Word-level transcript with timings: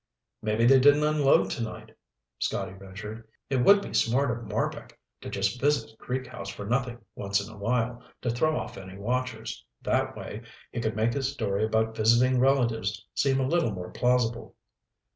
"Maybe 0.41 0.65
they 0.65 0.79
didn't 0.79 1.03
unload 1.03 1.51
tonight," 1.51 1.95
Scotty 2.39 2.73
ventured. 2.73 3.27
"It 3.51 3.57
would 3.57 3.83
be 3.83 3.93
smart 3.93 4.31
of 4.31 4.47
Marbek 4.47 4.97
to 5.21 5.29
just 5.29 5.61
visit 5.61 5.95
Creek 5.99 6.25
House 6.25 6.49
for 6.49 6.65
nothing 6.65 6.97
once 7.13 7.39
in 7.39 7.53
a 7.53 7.57
while, 7.59 8.01
to 8.23 8.31
throw 8.31 8.57
off 8.57 8.79
any 8.79 8.97
watchers. 8.97 9.63
That 9.83 10.17
way, 10.17 10.41
he 10.71 10.81
could 10.81 10.95
make 10.95 11.13
his 11.13 11.31
story 11.31 11.63
about 11.63 11.95
visiting 11.95 12.31
his 12.31 12.39
relatives 12.41 13.05
seem 13.13 13.39
a 13.39 13.47
little 13.47 13.73
more 13.73 13.91
plausible." 13.91 14.55